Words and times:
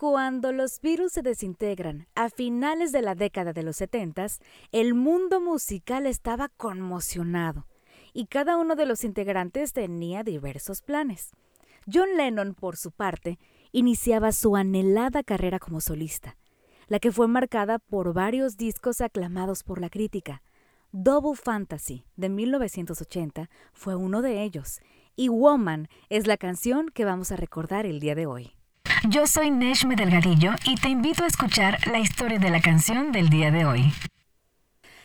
Cuando 0.00 0.52
los 0.52 0.80
Beatles 0.80 1.10
se 1.10 1.22
desintegran 1.22 2.06
a 2.14 2.30
finales 2.30 2.92
de 2.92 3.02
la 3.02 3.16
década 3.16 3.52
de 3.52 3.64
los 3.64 3.78
70, 3.78 4.28
el 4.70 4.94
mundo 4.94 5.40
musical 5.40 6.06
estaba 6.06 6.50
conmocionado 6.50 7.66
y 8.12 8.26
cada 8.26 8.58
uno 8.58 8.76
de 8.76 8.86
los 8.86 9.02
integrantes 9.02 9.72
tenía 9.72 10.22
diversos 10.22 10.82
planes. 10.82 11.32
John 11.92 12.16
Lennon, 12.16 12.54
por 12.54 12.76
su 12.76 12.92
parte, 12.92 13.40
iniciaba 13.72 14.30
su 14.30 14.54
anhelada 14.54 15.24
carrera 15.24 15.58
como 15.58 15.80
solista, 15.80 16.36
la 16.86 17.00
que 17.00 17.10
fue 17.10 17.26
marcada 17.26 17.80
por 17.80 18.12
varios 18.12 18.56
discos 18.56 19.00
aclamados 19.00 19.64
por 19.64 19.80
la 19.80 19.90
crítica. 19.90 20.44
Double 20.92 21.34
Fantasy 21.34 22.04
de 22.14 22.28
1980 22.28 23.50
fue 23.72 23.96
uno 23.96 24.22
de 24.22 24.44
ellos, 24.44 24.80
y 25.16 25.28
Woman 25.28 25.88
es 26.08 26.28
la 26.28 26.36
canción 26.36 26.88
que 26.88 27.04
vamos 27.04 27.32
a 27.32 27.36
recordar 27.36 27.84
el 27.84 27.98
día 27.98 28.14
de 28.14 28.26
hoy. 28.26 28.57
Yo 29.06 29.26
soy 29.26 29.50
Neshme 29.50 29.94
Delgadillo 29.94 30.52
y 30.64 30.74
te 30.74 30.88
invito 30.88 31.22
a 31.22 31.28
escuchar 31.28 31.78
la 31.86 31.98
historia 32.00 32.38
de 32.38 32.50
la 32.50 32.60
canción 32.60 33.12
del 33.12 33.28
día 33.28 33.50
de 33.50 33.64
hoy. 33.64 33.92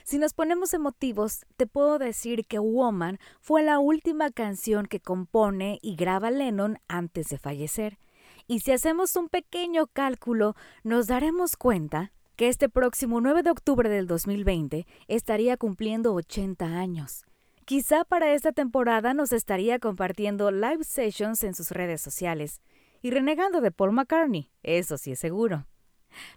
Si 0.04 0.18
nos 0.18 0.34
ponemos 0.34 0.74
emotivos, 0.74 1.46
te 1.58 1.68
puedo 1.68 2.00
decir 2.00 2.46
que 2.46 2.60
Woman 2.60 3.20
fue 3.40 3.62
la 3.62 3.80
última 3.80 4.32
canción 4.32 4.88
que 4.88 5.00
compone 5.00 5.80
y 5.82 5.96
graba 5.96 6.32
Lennon 6.32 6.80
antes 6.88 7.30
de 7.30 7.38
fallecer. 7.38 8.00
Y 8.48 8.62
si 8.62 8.72
hacemos 8.72 9.16
un 9.16 9.30
pequeño 9.30 9.88
cálculo, 9.88 10.56
nos 10.84 11.08
daremos 11.08 11.56
cuenta 11.56 12.12
que 12.36 12.50
este 12.50 12.70
próximo 12.70 13.22
9 13.22 13.44
de 13.44 13.52
octubre 13.52 13.90
del 13.90 14.08
2020 14.08 14.88
estaría 15.08 15.56
cumpliendo 15.56 16.14
80 16.14 16.66
años. 16.66 17.26
Quizá 17.66 18.04
para 18.04 18.34
esta 18.34 18.52
temporada 18.52 19.14
nos 19.14 19.32
estaría 19.32 19.80
compartiendo 19.80 20.52
live 20.52 20.84
sessions 20.84 21.44
en 21.44 21.54
sus 21.54 21.72
redes 21.72 22.02
sociales 22.02 22.60
y 23.04 23.12
renegando 23.12 23.62
de 23.62 23.70
Paul 23.70 23.92
McCartney, 23.92 24.50
eso 24.64 24.98
sí 24.98 25.12
es 25.12 25.20
seguro. 25.20 25.68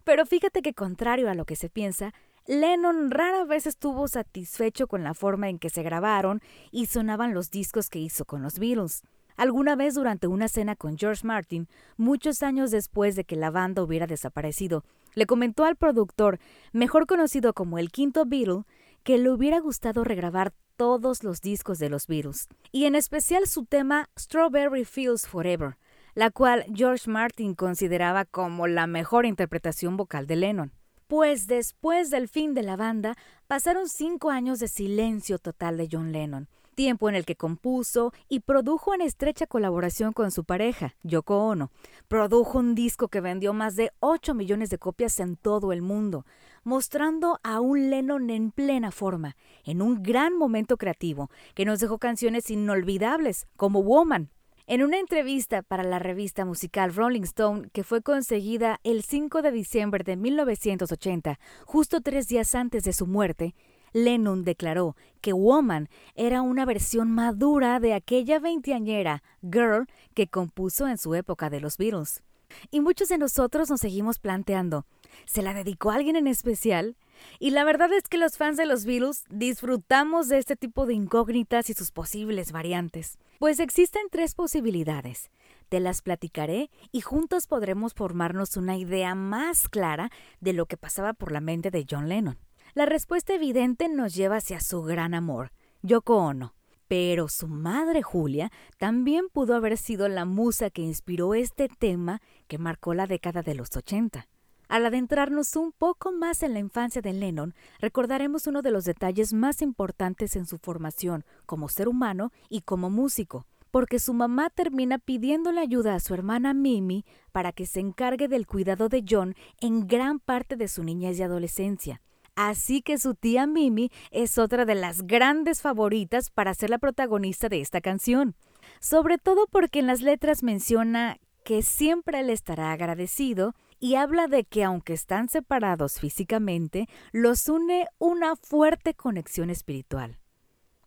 Pero 0.05 0.27
fíjate 0.27 0.61
que 0.63 0.75
contrario 0.75 1.31
a 1.31 1.35
lo 1.35 1.47
que 1.47 1.57
se 1.57 1.71
piensa, 1.71 2.13
Lennon 2.47 3.11
rara 3.11 3.45
vez 3.45 3.67
estuvo 3.67 4.09
satisfecho 4.09 4.89
con 4.89 5.05
la 5.05 5.15
forma 5.15 5.49
en 5.49 5.59
que 5.59 5.71
se 5.71 5.83
grabaron 5.83 6.43
y 6.73 6.87
sonaban 6.87 7.35
los 7.35 7.51
discos 7.51 7.89
que 7.89 8.01
hizo 8.01 8.25
con 8.25 8.43
los 8.43 8.59
Beatles. 8.59 9.03
Alguna 9.37 9.77
vez 9.77 9.95
durante 9.95 10.27
una 10.27 10.49
cena 10.49 10.75
con 10.75 10.99
George 10.99 11.25
Martin, 11.25 11.69
muchos 11.97 12.43
años 12.43 12.71
después 12.73 13.15
de 13.15 13.25
que 13.25 13.37
la 13.37 13.51
banda 13.51 13.83
hubiera 13.83 14.07
desaparecido, 14.07 14.85
le 15.15 15.27
comentó 15.27 15.65
al 15.65 15.77
productor, 15.77 16.41
mejor 16.73 17.07
conocido 17.07 17.53
como 17.53 17.79
el 17.79 17.91
quinto 17.91 18.25
Beatle, 18.27 18.65
que 19.05 19.19
le 19.19 19.31
hubiera 19.31 19.61
gustado 19.61 20.03
regrabar 20.03 20.53
todos 20.77 21.23
los 21.23 21.41
discos 21.41 21.79
de 21.79 21.91
los 21.91 22.07
Beatles, 22.07 22.49
y 22.73 22.87
en 22.87 22.97
especial 22.97 23.47
su 23.47 23.65
tema 23.65 24.09
Strawberry 24.19 24.85
Fields 24.85 25.27
Forever, 25.27 25.77
la 26.17 26.31
cual 26.31 26.65
George 26.75 27.11
Martin 27.11 27.55
consideraba 27.55 28.25
como 28.25 28.67
la 28.67 28.87
mejor 28.87 29.27
interpretación 29.27 29.99
vocal 29.99 30.27
de 30.27 30.37
Lennon. 30.37 30.73
Pues 31.09 31.47
después 31.47 32.09
del 32.09 32.27
fin 32.27 32.55
de 32.55 32.63
la 32.63 32.75
banda, 32.75 33.17
pasaron 33.47 33.87
cinco 33.91 34.31
años 34.31 34.59
de 34.59 34.67
silencio 34.67 35.39
total 35.39 35.77
de 35.77 35.89
John 35.93 36.13
Lennon, 36.13 36.49
tiempo 36.75 37.11
en 37.11 37.17
el 37.17 37.27
que 37.27 37.37
compuso 37.37 38.15
y 38.31 38.41
produjo 38.41 38.95
en 38.95 39.03
estrecha 39.03 39.47
colaboración 39.47 40.15
con 40.15 40.31
su 40.31 40.45
pareja, 40.45 40.95
Yoko 41.03 41.49
Ono. 41.49 41.71
Produjo 42.09 42.61
un 42.61 42.75
disco 42.75 43.09
que 43.09 43.21
vendió 43.21 43.53
más 43.53 43.77
de 43.77 43.93
8 44.01 44.33
millones 44.33 44.71
de 44.71 44.79
copias 44.79 45.21
en 45.21 45.37
todo 45.37 45.71
el 45.71 45.83
mundo, 45.83 46.25
mostrando 46.65 47.39
a 47.43 47.61
un 47.61 47.91
Lennon 47.91 48.31
en 48.31 48.53
plena 48.53 48.91
forma, 48.91 49.37
en 49.65 49.83
un 49.83 50.03
gran 50.03 50.35
momento 50.35 50.79
creativo, 50.79 51.31
que 51.55 51.67
nos 51.67 51.79
dejó 51.79 51.99
canciones 51.99 52.51
inolvidables 52.51 53.47
como 53.57 53.83
Woman, 53.83 54.31
en 54.67 54.83
una 54.83 54.99
entrevista 54.99 55.63
para 55.63 55.85
la 55.85 56.01
revista 56.01 56.45
musical 56.45 56.93
Rolling 56.93 57.23
Stone, 57.23 57.69
que 57.73 57.85
fue 57.85 58.03
conseguida 58.03 58.81
el 58.83 59.05
5 59.05 59.43
de 59.43 59.53
diciembre 59.53 60.03
de 60.03 60.17
1980, 60.17 61.39
justo 61.65 62.01
tres 62.01 62.27
días 62.27 62.55
antes 62.57 62.83
de 62.83 62.93
su 62.93 63.07
muerte, 63.07 63.55
Lennon 63.93 64.45
declaró 64.45 64.97
que 65.21 65.33
Woman 65.33 65.89
era 66.17 66.43
una 66.43 66.65
versión 66.65 67.13
madura 67.13 67.79
de 67.79 67.95
aquella 67.95 68.41
veinteañera 68.41 69.23
Girl 69.41 69.87
que 70.15 70.27
compuso 70.27 70.89
en 70.89 70.99
su 70.99 71.15
época 71.15 71.49
de 71.49 71.61
los 71.61 71.77
Beatles. 71.77 72.25
Y 72.73 72.81
muchos 72.81 73.09
de 73.09 73.19
nosotros 73.19 73.71
nos 73.71 73.81
seguimos 73.81 74.19
planteando, 74.19 74.85
¿se 75.27 75.43
la 75.43 75.55
dedicó 75.55 75.93
alguien 75.93 76.17
en 76.17 76.27
especial? 76.27 76.97
Y 77.39 77.51
la 77.51 77.65
verdad 77.65 77.93
es 77.93 78.09
que 78.09 78.19
los 78.19 78.37
fans 78.37 78.57
de 78.57 78.67
los 78.67 78.85
Beatles 78.85 79.25
disfrutamos 79.29 80.29
de 80.29 80.39
este 80.39 80.57
tipo 80.57 80.87
de 80.87 80.95
incógnitas 80.95 81.71
y 81.71 81.75
sus 81.75 81.91
posibles 81.91 82.53
variantes. 82.53 83.19
Pues 83.39 83.61
existen 83.61 84.03
tres 84.11 84.35
posibilidades. 84.35 85.31
Te 85.69 85.81
las 85.81 86.03
platicaré 86.03 86.71
y 86.93 87.01
juntos 87.01 87.47
podremos 87.47 87.95
formarnos 87.95 88.57
una 88.57 88.77
idea 88.77 89.15
más 89.15 89.69
clara 89.69 90.11
de 90.41 90.53
lo 90.53 90.67
que 90.67 90.77
pasaba 90.77 91.13
por 91.13 91.33
la 91.33 91.41
mente 91.41 91.71
de 91.71 91.85
John 91.89 92.09
Lennon. 92.09 92.39
La 92.75 92.87
respuesta 92.87 93.35
evidente 93.35 93.89
nos 93.89 94.15
lleva 94.15 94.37
hacia 94.37 94.61
su 94.61 94.83
gran 94.83 95.15
amor, 95.15 95.53
Yoko 95.83 96.17
Ono. 96.17 96.55
Pero 96.89 97.29
su 97.29 97.49
madre 97.49 98.03
Julia 98.03 98.53
también 98.79 99.29
pudo 99.29 99.57
haber 99.57 99.77
sido 99.77 100.09
la 100.09 100.25
musa 100.25 100.71
que 100.71 100.83
inspiró 100.83 101.35
este 101.35 101.69
tema 101.69 102.23
que 102.47 102.59
marcó 102.59 102.95
la 102.95 103.07
década 103.07 103.43
de 103.43 103.55
los 103.55 103.77
80. 103.77 104.29
Al 104.69 104.85
adentrarnos 104.85 105.55
un 105.55 105.73
poco 105.73 106.11
más 106.11 106.43
en 106.43 106.53
la 106.53 106.59
infancia 106.59 107.01
de 107.01 107.13
Lennon, 107.13 107.55
recordaremos 107.79 108.47
uno 108.49 108.63
de 108.63 108.73
los 108.73 108.85
detalles 108.85 109.33
más 109.33 109.63
importantes 109.63 110.35
en 110.35 110.47
su 110.47 110.59
formación 110.59 111.25
como 111.47 111.69
ser 111.69 111.89
humano 111.89 112.33
y 112.49 112.63
como 112.63 112.91
músico, 112.91 113.47
porque 113.71 114.01
su 114.01 114.13
mamá 114.13 114.51
termina 114.51 114.99
pidiéndole 114.99 115.61
ayuda 115.61 115.95
a 115.95 116.01
su 116.01 116.15
hermana 116.15 116.53
Mimi 116.53 117.05
para 117.31 117.53
que 117.53 117.67
se 117.67 117.79
encargue 117.79 118.27
del 118.27 118.47
cuidado 118.47 118.89
de 118.89 119.05
John 119.09 119.35
en 119.61 119.87
gran 119.87 120.19
parte 120.19 120.57
de 120.57 120.67
su 120.67 120.83
niñez 120.83 121.19
y 121.19 121.23
adolescencia. 121.23 122.03
Así 122.35 122.83
que 122.83 122.99
su 122.99 123.15
tía 123.15 123.47
Mimi 123.47 123.91
es 124.11 124.37
otra 124.37 124.65
de 124.65 124.75
las 124.75 125.07
grandes 125.07 125.63
favoritas 125.63 126.31
para 126.31 126.55
ser 126.55 126.71
la 126.71 126.79
protagonista 126.79 127.49
de 127.49 127.61
esta 127.61 127.81
canción, 127.81 128.35
sobre 128.81 129.17
todo 129.17 129.47
porque 129.47 129.79
en 129.79 129.87
las 129.87 130.03
letras 130.03 130.43
menciona 130.43 131.19
que 131.45 131.63
siempre 131.63 132.23
le 132.25 132.33
estará 132.33 132.73
agradecido 132.73 133.55
y 133.81 133.97
habla 133.97 134.27
de 134.27 134.45
que 134.45 134.65
aunque 134.65 134.93
están 134.93 135.29
separados 135.29 136.01
físicamente, 136.01 136.89
los 137.13 137.49
une 137.49 137.87
una 137.99 138.37
fuerte 138.37 138.95
conexión 138.95 139.51
espiritual. 139.51 140.19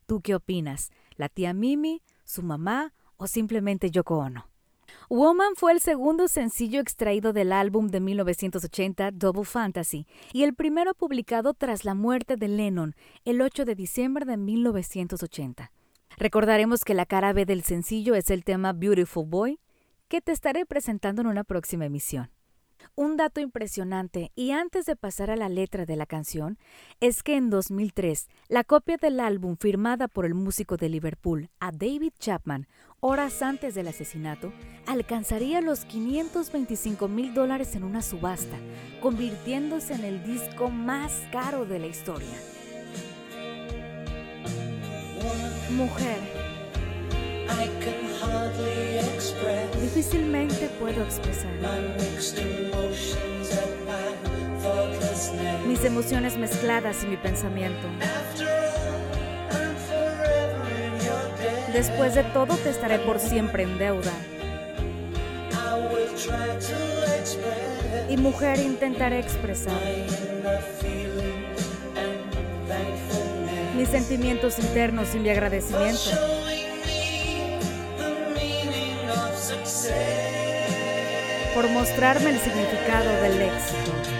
¿Tú 0.06 0.22
qué 0.22 0.36
opinas? 0.36 0.92
¿La 1.16 1.30
tía 1.30 1.54
Mimi, 1.54 2.02
su 2.24 2.42
mamá 2.42 2.94
o 3.18 3.28
simplemente 3.28 3.92
Yoko 3.92 4.18
Ono? 4.18 4.50
Woman 5.10 5.56
fue 5.56 5.72
el 5.72 5.80
segundo 5.80 6.28
sencillo 6.28 6.80
extraído 6.80 7.34
del 7.34 7.52
álbum 7.52 7.88
de 7.88 8.00
1980 8.00 9.12
Double 9.12 9.44
Fantasy 9.44 10.08
y 10.34 10.44
el 10.44 10.54
primero 10.54 10.94
publicado 10.94 11.54
tras 11.54 11.86
la 11.86 11.94
muerte 11.94 12.36
de 12.36 12.48
Lennon 12.48 12.96
el 13.26 13.42
8 13.42 13.66
de 13.66 13.76
diciembre 13.76 14.26
de 14.26 14.38
1980. 14.38 15.72
Recordaremos 16.18 16.84
que 16.84 16.94
la 16.94 17.06
cara 17.06 17.34
B 17.34 17.46
del 17.46 17.64
sencillo 17.64 18.16
es 18.16 18.30
el 18.30 18.44
tema 18.44 18.74
Beautiful 18.74 19.26
Boy, 19.28 19.60
que 20.08 20.22
te 20.22 20.32
estaré 20.32 20.66
presentando 20.66 21.22
en 21.22 21.28
una 21.28 21.44
próxima 21.44 21.86
emisión. 21.86 22.30
Un 22.96 23.18
dato 23.18 23.40
impresionante, 23.40 24.32
y 24.36 24.52
antes 24.52 24.86
de 24.86 24.96
pasar 24.96 25.32
a 25.32 25.36
la 25.36 25.50
letra 25.50 25.86
de 25.86 25.96
la 25.96 26.06
canción, 26.06 26.58
es 27.00 27.24
que 27.24 27.36
en 27.36 27.50
2003, 27.50 28.28
la 28.48 28.64
copia 28.64 28.98
del 28.98 29.20
álbum 29.20 29.58
firmada 29.58 30.08
por 30.08 30.26
el 30.26 30.34
músico 30.34 30.78
de 30.78 30.90
Liverpool 30.90 31.50
a 31.60 31.72
David 31.72 32.14
Chapman, 32.20 32.68
horas 33.00 33.42
antes 33.42 33.76
del 33.76 33.88
asesinato, 33.88 34.52
alcanzaría 34.86 35.62
los 35.62 35.86
525 35.86 37.08
mil 37.08 37.34
dólares 37.34 37.76
en 37.76 37.84
una 37.84 38.02
subasta, 38.02 38.58
convirtiéndose 39.02 39.94
en 39.94 40.06
el 40.06 40.24
disco 40.24 40.70
más 40.70 41.14
caro 41.32 41.66
de 41.66 41.80
la 41.80 41.88
historia. 41.88 42.28
Mujer. 45.72 46.18
Difícilmente 49.96 50.70
puedo 50.80 51.04
expresar 51.04 51.50
mis 55.68 55.84
emociones 55.84 56.38
mezcladas 56.38 57.04
y 57.04 57.08
mi 57.08 57.18
pensamiento. 57.18 57.88
Después 61.74 62.14
de 62.14 62.24
todo 62.26 62.56
te 62.58 62.70
estaré 62.70 63.00
por 63.00 63.20
siempre 63.20 63.64
en 63.64 63.80
deuda. 63.80 64.14
Y 68.10 68.18
mujer 68.18 68.60
intentaré 68.60 69.18
expresar 69.18 69.74
mis 73.76 73.90
sentimientos 73.90 74.60
internos 74.60 75.16
y 75.16 75.18
mi 75.18 75.32
agradecimiento. 75.32 76.12
Por 81.54 81.70
mostrarme 81.70 82.30
el 82.32 82.40
significado 82.40 83.22
del 83.22 83.42
éxito. 83.42 84.19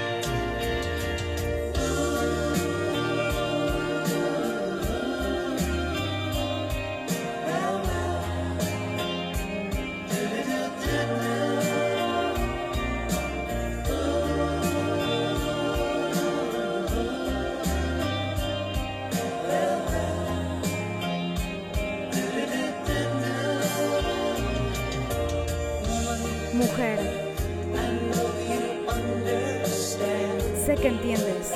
Sé 30.66 30.76
que 30.76 30.88
entiendes. 30.90 31.54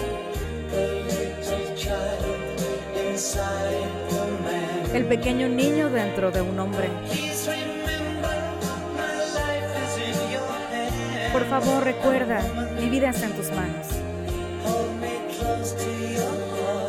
El 4.93 5.05
pequeño 5.05 5.49
niño 5.49 5.89
dentro 5.89 6.31
de 6.31 6.41
un 6.41 6.57
hombre. 6.57 6.87
Por 11.33 11.45
favor, 11.49 11.83
recuerda, 11.83 12.41
mi 12.79 12.89
vida 12.89 13.09
está 13.09 13.25
en 13.25 13.33
tus 13.33 13.51
manos. 13.51 13.87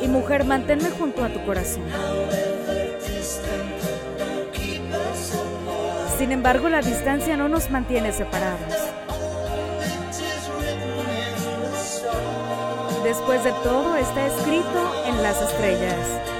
Y 0.02 0.06
mujer, 0.06 0.44
manténme 0.44 0.90
junto 0.90 1.24
a 1.24 1.30
tu 1.30 1.44
corazón. 1.44 1.82
Sin 6.18 6.30
embargo, 6.30 6.68
la 6.68 6.80
distancia 6.80 7.36
no 7.36 7.48
nos 7.48 7.70
mantiene 7.70 8.12
separados. 8.12 8.72
Después 13.02 13.42
de 13.44 13.52
todo, 13.64 13.96
está 13.96 14.26
escrito 14.26 14.94
en 15.06 15.22
las 15.22 15.42
estrellas. 15.42 16.33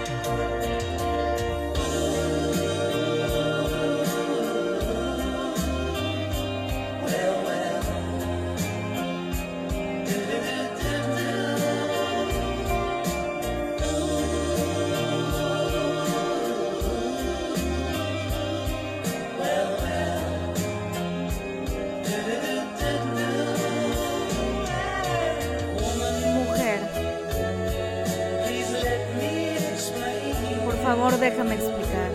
Déjame 31.24 31.54
explicar. 31.54 32.10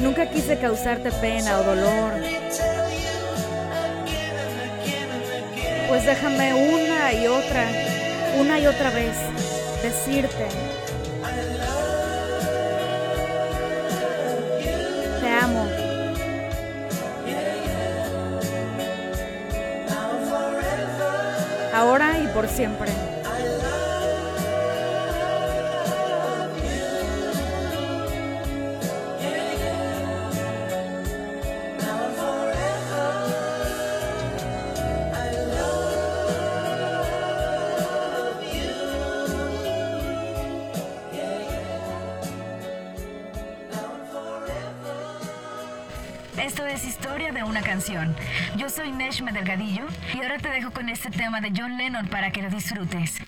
Nunca 0.00 0.26
quise 0.26 0.58
causarte 0.58 1.10
pena 1.10 1.58
o 1.60 1.62
dolor. 1.62 2.12
Pues 5.88 6.04
déjame 6.04 6.52
una 6.52 7.14
y 7.14 7.26
otra, 7.28 7.66
una 8.38 8.58
y 8.58 8.66
otra 8.66 8.90
vez 8.90 9.16
decirte. 9.82 10.48
Te 15.20 15.28
amo. 15.28 15.66
Ahora 21.72 22.18
y 22.18 22.26
por 22.28 22.48
siempre. 22.48 23.11
Esto 46.42 46.66
es 46.66 46.84
Historia 46.84 47.30
de 47.30 47.44
una 47.44 47.62
canción. 47.62 48.16
Yo 48.56 48.68
soy 48.68 48.90
Neshme 48.90 49.30
Delgadillo 49.30 49.86
y 50.12 50.22
ahora 50.22 50.38
te 50.38 50.48
dejo 50.48 50.72
con 50.72 50.88
este 50.88 51.08
tema 51.08 51.40
de 51.40 51.52
John 51.56 51.78
Lennon 51.78 52.08
para 52.08 52.32
que 52.32 52.42
lo 52.42 52.50
disfrutes. 52.50 53.20